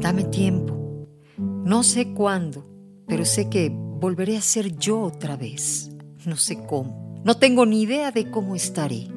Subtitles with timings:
[0.00, 1.06] Dame tiempo.
[1.36, 2.64] No sé cuándo,
[3.06, 5.90] pero sé que volveré a ser yo otra vez.
[6.24, 7.20] No sé cómo.
[7.22, 9.08] No tengo ni idea de cómo estaré,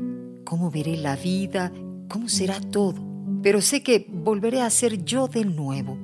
[0.43, 1.71] cómo veré la vida,
[2.09, 2.95] cómo será todo.
[3.41, 5.98] Pero sé que volveré a ser yo de nuevo.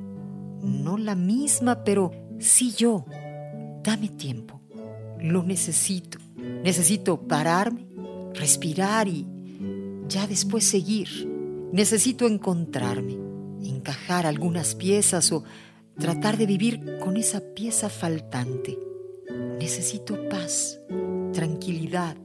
[0.64, 3.06] No la misma, pero sí yo.
[3.84, 4.62] Dame tiempo.
[5.20, 6.20] Lo necesito.
[6.64, 7.86] Necesito pararme,
[8.34, 9.28] respirar y
[10.08, 11.10] ya después seguir.
[11.74, 13.18] Necesito encontrarme,
[14.26, 15.44] algunas piezas o
[15.98, 18.78] tratar de vivir con esa pieza faltante.
[19.60, 20.80] Necesito paz,
[21.34, 22.16] tranquilidad.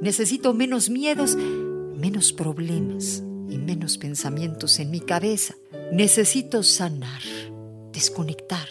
[0.00, 5.54] Necesito menos miedos, menos problemas y menos pensamientos en mi cabeza.
[5.92, 7.22] Necesito sanar,
[7.92, 8.68] desconectar,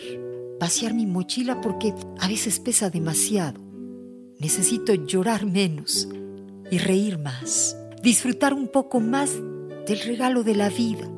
[0.59, 3.61] vaciar mi mochila porque a veces pesa demasiado.
[4.39, 6.07] Necesito llorar menos
[6.71, 9.31] y reír más, disfrutar un poco más
[9.85, 11.09] del regalo de la vida.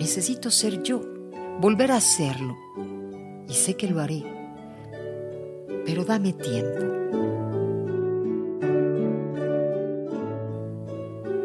[0.00, 1.02] Necesito ser yo,
[1.60, 2.56] volver a serlo.
[3.46, 4.24] Y sé que lo haré.
[5.84, 6.86] Pero dame tiempo.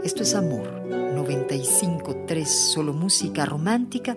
[0.06, 4.16] Esto es Amor 95.3, solo música romántica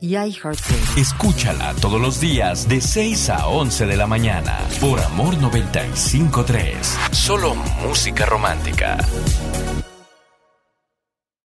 [0.00, 0.96] y iHeartRadio.
[0.96, 7.54] Escúchala todos los días de 6 a 11 de la mañana por Amor 95.3, solo
[7.54, 8.96] música romántica.